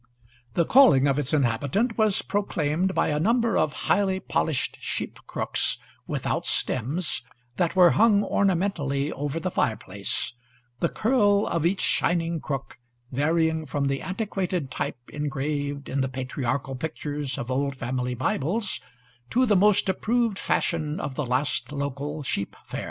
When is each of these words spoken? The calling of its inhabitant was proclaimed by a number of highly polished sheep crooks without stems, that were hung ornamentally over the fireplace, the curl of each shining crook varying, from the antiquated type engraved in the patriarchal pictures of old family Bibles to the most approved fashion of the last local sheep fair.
The 0.55 0.65
calling 0.65 1.07
of 1.07 1.19
its 1.19 1.31
inhabitant 1.31 1.95
was 1.95 2.23
proclaimed 2.23 2.95
by 2.95 3.09
a 3.09 3.19
number 3.19 3.55
of 3.55 3.71
highly 3.85 4.19
polished 4.19 4.79
sheep 4.81 5.19
crooks 5.27 5.77
without 6.07 6.43
stems, 6.43 7.21
that 7.57 7.75
were 7.75 7.91
hung 7.91 8.23
ornamentally 8.23 9.11
over 9.11 9.39
the 9.39 9.51
fireplace, 9.51 10.33
the 10.79 10.89
curl 10.89 11.45
of 11.45 11.67
each 11.67 11.81
shining 11.81 12.39
crook 12.39 12.79
varying, 13.11 13.67
from 13.67 13.85
the 13.85 14.01
antiquated 14.01 14.71
type 14.71 14.97
engraved 15.13 15.87
in 15.87 16.01
the 16.01 16.09
patriarchal 16.09 16.73
pictures 16.75 17.37
of 17.37 17.51
old 17.51 17.75
family 17.75 18.15
Bibles 18.15 18.79
to 19.29 19.45
the 19.45 19.55
most 19.55 19.87
approved 19.87 20.39
fashion 20.39 20.99
of 20.99 21.13
the 21.13 21.27
last 21.27 21.71
local 21.71 22.23
sheep 22.23 22.55
fair. 22.65 22.79